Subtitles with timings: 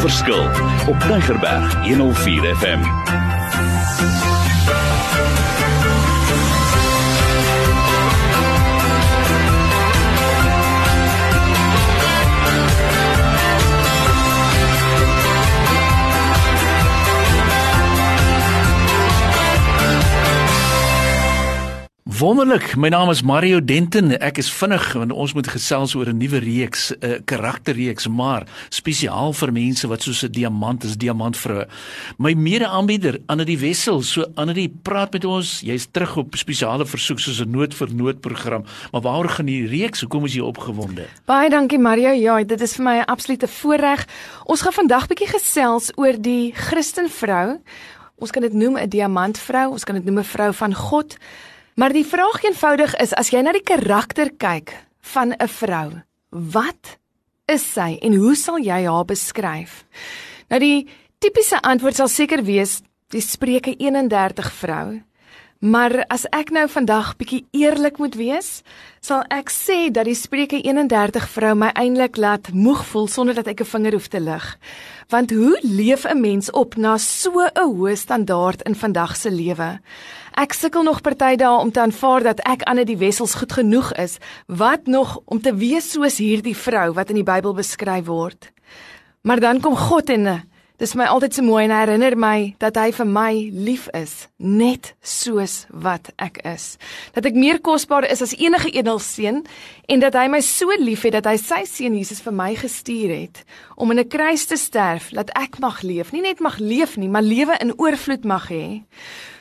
[0.00, 0.44] verskil
[0.86, 4.29] op Tigerberg 104 FM.
[22.20, 22.74] Wonderlik.
[22.76, 24.10] My naam is Mario Denton.
[24.20, 28.44] Ek is vinnig want ons moet gesels oor 'n nuwe reeks, 'n uh, karakterreeks, maar
[28.68, 31.64] spesiaal vir mense wat soos 'n diamant is, diamantvroue.
[32.18, 34.02] My mede-aanbieder, Annelie Wessel.
[34.02, 35.60] So Annelie, praat met ons.
[35.60, 38.64] Jy's terug op spesiale versoek soos 'n nood vir nood program.
[38.92, 40.00] Maar waaroor gaan die reeks?
[40.00, 41.06] Hoekom is jy opgewonde?
[41.24, 42.10] Baie dankie Mario.
[42.10, 44.06] Ja, dit is vir my 'n absolute voorreg.
[44.44, 47.60] Ons gaan vandag bietjie gesels oor die Christenvrou.
[48.18, 51.16] Ons kan dit noem 'n diamantvrou, ons kan dit noem 'n vrou van God.
[51.74, 54.74] Maar die vraag eenvoudig is as jy na die karakter kyk
[55.12, 56.98] van 'n vrou, wat
[57.46, 59.84] is sy en hoe sal jy haar beskryf?
[60.50, 65.00] Nou die tipiese antwoord sal seker wees die Spreuke 31 vrou.
[65.60, 68.62] Maar as ek nou vandag bietjie eerlik moet wees,
[69.04, 73.50] sal ek sê dat die Spreuke 31 vrou my eintlik laat moeg voel sonder dat
[73.52, 74.56] ek 'n vinger hoef te lig.
[75.12, 79.80] Want hoe leef 'n mens op na so 'n hoë standaard in vandag se lewe?
[80.32, 83.92] Ek sukkel nog party dae om te aanvaar dat ek aan die wessels goed genoeg
[83.92, 84.18] is.
[84.46, 88.50] Wat nog om te wees soos hierdie vrou wat in die Bybel beskryf word.
[89.22, 90.50] Maar dan kom God en
[90.80, 94.94] dis my altyd so mooi en herinner my dat hy vir my lief is, net
[95.04, 96.78] soos wat ek is.
[97.12, 99.42] Dat ek meer kosbaar is as enige edelseun
[99.92, 103.44] en dat hy my so liefhet dat hy sy seun Jesus vir my gestuur het
[103.76, 107.08] om in 'n kruis te sterf, dat ek mag leef, nie net mag leef nie,
[107.08, 108.82] maar lewe in oorvloed mag hê.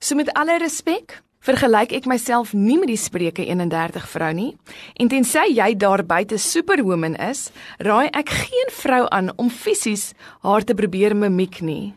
[0.00, 4.52] So met alle respek, vergelyk ek myself nie met die Spreuke 31 vrou nie.
[5.00, 10.12] En tensy jy daar buite superwoman is, raai ek geen vrou aan om fisies
[10.46, 11.94] haar te probeer mimiek nie.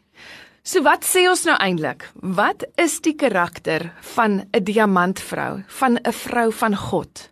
[0.65, 2.07] So wat sê ons nou eintlik?
[2.15, 7.29] Wat is die karakter van 'n diamantvrou, van 'n vrou van God?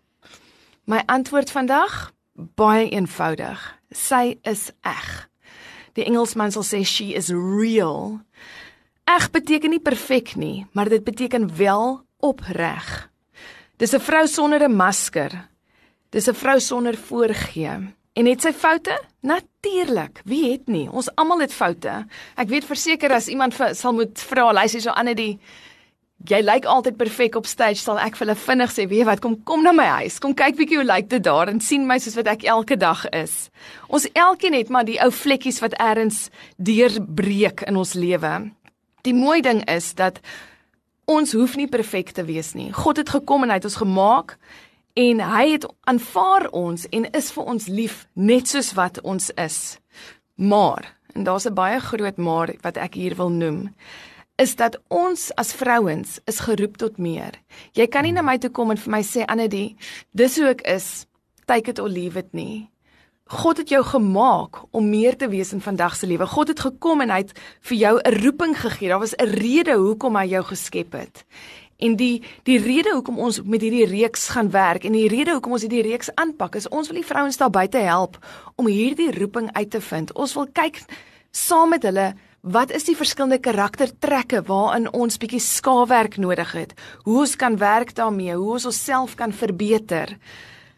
[0.86, 3.80] My antwoord vandag, baie eenvoudig.
[3.92, 5.30] Sy is eg.
[5.94, 8.22] Die Engelsman sal sê she is real.
[9.14, 13.10] Eg beteken nie perfek nie, maar dit beteken wel opreg.
[13.78, 15.50] Dis 'n vrou sonder 'n masker.
[16.10, 17.94] Dis 'n vrou sonder voorgee.
[18.14, 19.02] En het sy foute?
[19.22, 20.22] Natuurlik.
[20.26, 20.92] Wie het nie?
[20.92, 22.06] Ons almal het foute.
[22.36, 25.40] Ek weet verseker as iemand vir, sal moet vra, luister so aan dit
[26.26, 29.44] Jy lyk altyd perfek op stage, sal ek vir hulle vinnig sê, weet wat, kom
[29.44, 30.20] kom na my huis.
[30.20, 33.10] Kom kyk bietjie hoe lyk dit daar en sien my soos wat ek elke dag
[33.10, 33.50] is.
[33.88, 38.52] Ons elkeen het maar die ou vlekkies wat eers deurbreek in ons lewe.
[39.04, 40.22] Die mooi ding is dat
[41.12, 42.70] ons hoef nie perfek te wees nie.
[42.72, 44.38] God het gekom en hy het ons gemaak
[44.96, 49.58] en hy het aanvaar ons en is vir ons lief net soos wat ons is.
[50.40, 53.76] Maar, en daar's 'n baie groot maar wat ek hier wil noem,
[54.38, 57.32] is dat ons as vrouens is geroep tot meer.
[57.74, 59.76] Jy kan nie na my toe kom en vir my sê Annedie,
[60.12, 61.06] dis hoe ek is.
[61.46, 62.73] Take it or leave it nie.
[63.34, 66.28] God het jou gemaak om meer te wees in vandag se lewe.
[66.30, 67.32] God het gekom en hy het
[67.66, 68.90] vir jou 'n roeping gegee.
[68.90, 71.26] Daar was 'n rede hoekom hy jou geskep het.
[71.78, 75.52] En die die rede hoekom ons met hierdie reeks gaan werk en die rede hoekom
[75.52, 78.18] ons hierdie reeks aanpak is ons wil die vrouens daar buite help
[78.56, 80.14] om hierdie roeping uit te vind.
[80.14, 80.84] Ons wil kyk
[81.32, 82.14] saam met hulle
[82.44, 86.74] wat is die verskillende karaktertrekke waarin ons bietjie skaafwerk nodig het.
[87.04, 90.18] Hoe ons kan werk daarmee, hoe ons onsself kan verbeter.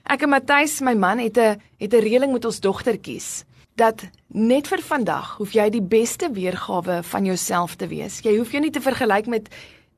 [0.06, 3.44] Ek en Matthys, my man, het 'n het 'n reëling met ons dogtertjies
[3.76, 8.22] dat net vir vandag hoef jy die beste weergawe van jouself te wees.
[8.22, 9.50] Jy hoef jou nie te vergelyk met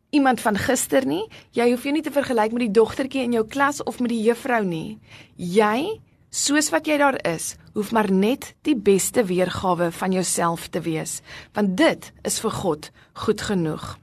[0.10, 1.28] iemand van gister nie.
[1.52, 4.24] Jy hoef jou nie te vergelyk met die dogtertjie in jou klas of met die
[4.24, 4.98] juffrou nie.
[5.36, 10.82] Jy, soos wat jy daar is, hoef maar net die beste weergawe van jouself te
[10.82, 11.22] wees,
[11.54, 13.98] want dit is vir God goed genoeg.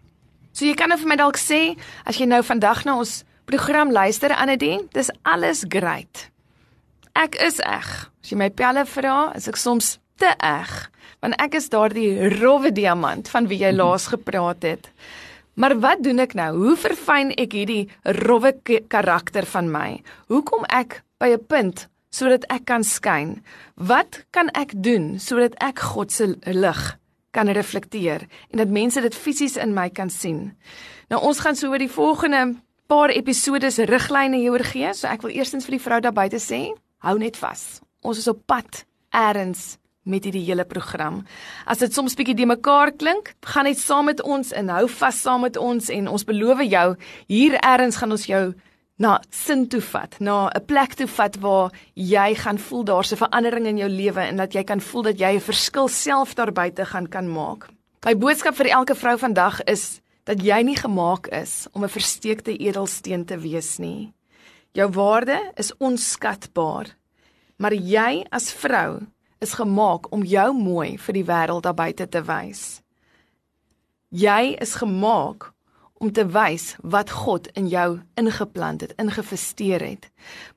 [0.53, 3.93] So jy kan nou vir my dalk sê as jy nou vandag na ons program
[3.93, 6.29] luister Anadie, dis alles great.
[7.15, 7.89] Ek is eg.
[8.25, 10.73] As jy my pelle vra, is ek soms te eg,
[11.23, 13.81] want ek is daardie rowwe diamant van wie jy mhm.
[13.83, 14.91] laas gepraat het.
[15.55, 16.51] Maar wat doen ek nou?
[16.65, 17.87] Hoe verfyn ek hierdie
[18.25, 18.57] rowwe
[18.91, 19.89] karakter van my?
[20.33, 23.43] Hoe kom ek by 'n punt sodat ek kan skyn?
[23.79, 26.99] Wat kan ek doen sodat ek God se lig
[27.31, 30.57] kan reflekteer en dat mense dit fisies in my kan sien?
[31.09, 32.57] Nou ons gaan so oor die volgende
[32.87, 34.93] paar episodes riglyne hieroor gee.
[34.95, 36.67] So ek wil eerstens vir die vrou daar buite sê,
[37.05, 37.81] hou net vas.
[38.05, 38.85] Ons is op pad
[39.15, 41.23] eers met hierdie hele program.
[41.65, 45.21] As dit soms bietjie de mekaar klink, gaan net saam met ons en hou vas
[45.21, 46.87] saam met ons en ons beloof jou,
[47.33, 48.45] hier eers gaan ons jou
[49.01, 53.17] na sin toe vat, na 'n plek toe vat waar jy gaan voel daar's 'n
[53.17, 56.53] verandering in jou lewe en dat jy kan voel dat jy 'n verskil self daar
[56.53, 57.69] buite gaan kan maak.
[58.05, 62.57] My boodskap vir elke vrou vandag is dat jy nie gemaak is om 'n versteekte
[62.57, 64.13] edelsteen te wees nie.
[64.73, 66.97] Jou waarde is onskatbaar.
[67.57, 69.07] Maar jy as vrou
[69.39, 72.83] is gemaak om jou mooi vir die wêreld daar buite te wys.
[74.09, 75.54] Jy is gemaak
[76.03, 80.09] om te wys wat God in jou ingeplant het, ingevesteer het.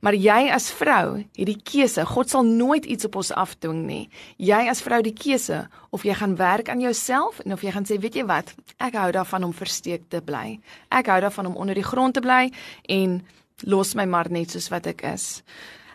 [0.02, 2.06] Maar jy as vrou het die keuse.
[2.10, 4.10] God sal nooit iets op ons afdwing nie.
[4.42, 5.64] Jy as vrou die keuse
[5.94, 8.98] of jy gaan werk aan jouself en of jy gaan sê, weet jy wat, ek
[8.98, 10.58] hou daarvan om versteek te bly.
[10.90, 12.50] Ek hou daarvan om onder die grond te bly
[12.90, 13.22] en
[13.70, 15.44] los my maar net soos wat ek is.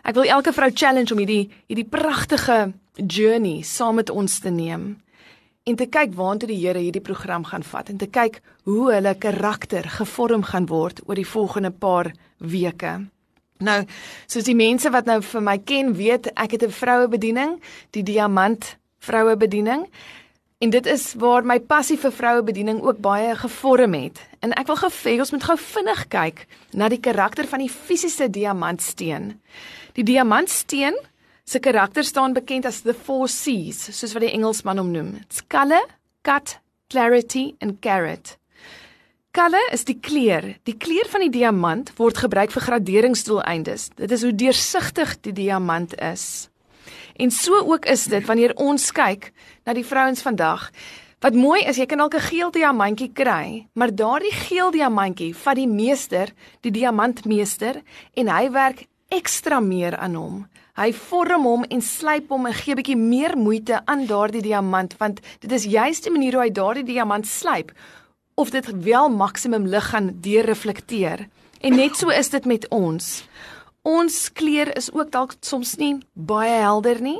[0.03, 5.02] Ek wil elke vrou challenge om hierdie hierdie pragtige journey saam met ons te neem
[5.63, 9.15] en te kyk waantoe die Here hierdie program gaan vat en te kyk hoe hulle
[9.15, 12.99] karakter gevorm gaan word oor die volgende paar weke.
[13.63, 13.83] Nou,
[14.27, 17.61] soos die mense wat nou vir my ken, weet ek het 'n vroue bediening,
[17.91, 19.87] die diamant vroue bediening.
[20.59, 24.19] En dit is waar my passie vir vroue bediening ook baie gevorm het.
[24.39, 27.69] En ek wil gou vir ons moet gou vinnig kyk na die karakter van die
[27.69, 29.41] fisiese diamantsteen.
[29.93, 30.95] Die diamantsteen
[31.45, 35.11] se karakter staan bekend as the four C's, soos wat die Engelsman hom noem.
[35.21, 35.83] It's color,
[36.23, 36.57] cut,
[36.89, 38.37] clarity and carat.
[39.33, 40.45] Color is die kleur.
[40.69, 43.87] Die kleur van die diamant word gebruik vir graderingsdoeleindes.
[43.97, 46.51] Dit is hoe deursigtig die diamant is.
[47.17, 49.31] En so ook is dit wanneer ons kyk
[49.65, 50.69] na die vrouens vandag.
[51.23, 55.55] Wat mooi is, jy kan dalk 'n geel diamantjie kry, maar daardie geel diamantjie vat
[55.55, 56.29] die meester,
[56.61, 57.81] die diamantmeester
[58.13, 60.37] en hy werk ekstra meer aan hom.
[60.73, 65.21] Hy vorm hom en slyp hom en gee bietjie meer moeite aan daardie diamant want
[65.43, 67.73] dit is juist die manier hoe hy daardie diamant slyp
[68.41, 71.27] of dit wel maksimum lig gaan deurreflekteer.
[71.61, 73.11] En net so is dit met ons.
[73.85, 77.19] Ons kleur is ook dalk soms nie baie helder nie,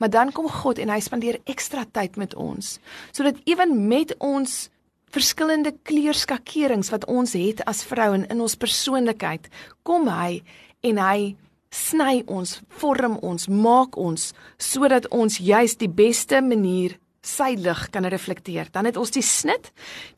[0.00, 2.78] maar dan kom God en hy spandeer ekstra tyd met ons
[3.12, 4.68] sodat ewen met ons
[5.14, 9.46] verskillende kleurskakerings wat ons het as vroue in ons persoonlikheid,
[9.86, 10.40] kom hy
[10.84, 11.34] en hy
[11.74, 14.32] sny ons, vorm ons, maak ons
[14.62, 18.68] sodat ons juis die beste manier sy lig kan reflekteer.
[18.72, 19.70] Dan het ons die snit.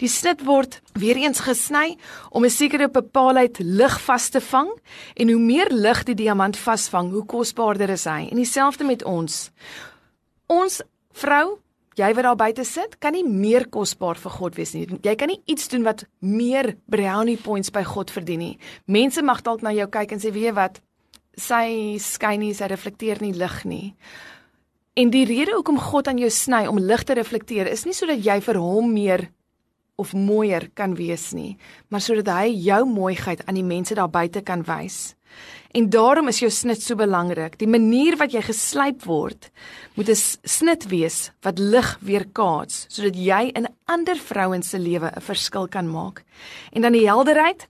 [0.02, 1.96] Die snit word weer eens gesny
[2.30, 4.70] om 'n sekere bepaalheid lig vas te vang
[5.14, 8.28] en hoe meer lig die diamant vasvang, hoe kosbaarder is hy.
[8.30, 9.50] En dieselfde met ons.
[10.46, 11.58] Ons vrou
[11.96, 14.84] Jy wat daar buite sit, kan nie meer kosbaar vir God wees nie.
[15.00, 18.58] Jy kan nie iets doen wat meer brownie points by God verdien nie.
[18.84, 20.80] Mense mag dalk na jou kyk en sê, "Weet jy wat?
[21.36, 23.94] Sy skyn nie, sy reflekteer nie lig nie."
[24.94, 28.22] En die rede hoekom God aan jou sny om lig te reflekteer, is nie sodat
[28.24, 29.30] jy vir hom meer
[29.96, 31.56] of mooier kan wees nie,
[31.88, 35.15] maar sodat hy jou mooiheid aan die mense daar buite kan wys.
[35.76, 37.58] En daarom is jou snit so belangrik.
[37.58, 39.50] Die manier wat jy geslyp word,
[39.94, 40.14] moet 'n
[40.44, 45.90] snit wees wat lig weerkaats sodat jy in ander vrouens se lewe 'n verskil kan
[45.90, 46.24] maak.
[46.72, 47.68] En dan die helderheid.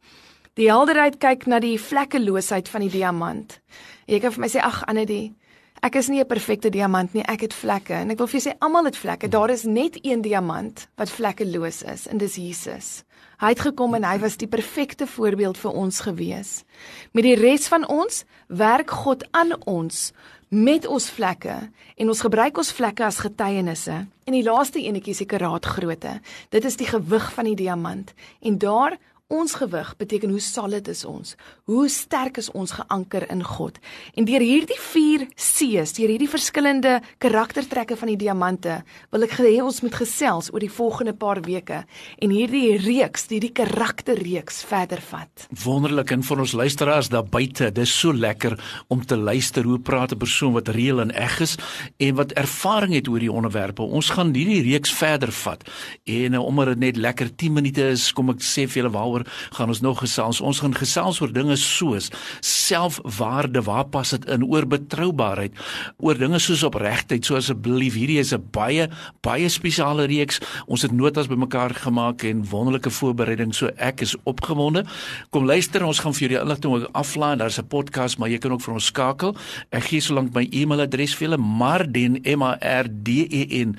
[0.55, 3.61] Die helderheid kyk na die vlekkeloosheid van die diamant.
[4.07, 5.35] Jy kan vir my sê ag Annetjie,
[5.83, 8.51] ek is nie 'n perfekte diamant nie, ek het vlekke en ek wil vir jou
[8.51, 9.29] sê almal het vlekke.
[9.29, 13.05] Daar is net een diamant wat vlekkeloos is en dis Jesus.
[13.39, 16.65] Hy het gekom en hy was die perfekte voorbeeld vir ons gewees.
[17.13, 20.13] Met die res van ons werk God aan ons
[20.49, 21.57] met ons vlekke
[21.97, 24.07] en ons gebruik ons vlekke as getuienisse.
[24.27, 26.21] En die laaste enetjie is die karaatgrootte.
[26.55, 31.01] Dit is die gewig van die diamant en daar Ons gewig beteken hoe solid is
[31.03, 31.33] ons.
[31.67, 33.81] Hoe sterk is ons geanker in God.
[34.15, 38.77] En deur hierdie 4 C's, deur hierdie verskillende karaktertrekke van die diamante,
[39.11, 41.81] wil ek hê ons moet gesels oor die volgende paar weke
[42.23, 45.49] en hierdie reeks, hierdie karakterreeks verder vat.
[45.65, 48.55] Wonderlik en vir ons luisteraars daar buite, dis so lekker
[48.95, 51.59] om te luister hoe praat 'n persoon wat reël en eg is
[51.99, 53.83] en wat ervaring het oor die onderwerpe.
[53.83, 55.67] Ons gaan hierdie reeks verder vat.
[56.05, 59.16] En uh, omdat dit net lekker 10 minute is, kom ek sê vir julle waaroor
[59.17, 60.41] daaroor gaan ons nog gesels.
[60.41, 65.55] Ons gaan gesels oor dinge soos selfwaarde, waar pas dit in oor betroubaarheid,
[65.99, 67.25] oor dinge soos opregtheid.
[67.25, 68.89] So asseblief, hierdie is 'n baie
[69.23, 70.41] baie spesiale reeks.
[70.67, 73.55] Ons het notas bymekaar gemaak en wonderlike voorbereiding.
[73.55, 74.85] So ek is opgewonde.
[75.31, 77.37] Kom luister, ons gaan vir julle inligting aflaai.
[77.37, 79.37] Daar's 'n podcast, maar jy kan ook vir ons skakel.
[79.71, 83.77] Ek gee solank my e-mailadres vir julle, Marden M A R D E N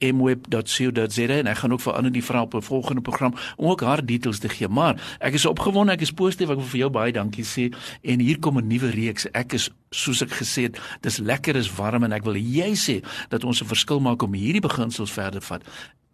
[0.00, 3.80] @mweb.co.za en ek gaan ook vir ander die vra op 'n volgende program om ook
[3.80, 6.90] haar details te gee maar ek is opgewonde, ek is positief, ek wil vir jou
[6.94, 7.70] baie dankie sê
[8.02, 9.26] en hier kom 'n nuwe reeks.
[9.32, 13.02] Ek is soos ek gesê het, dis lekker, is warm en ek wil jy sê
[13.30, 15.62] dat ons 'n verskil maak om hierdie beginsels verder vat.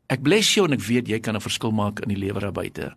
[0.09, 2.53] Ek bless jou en ek weet jy kan 'n verskil maak in die lewer daar
[2.53, 2.97] buite.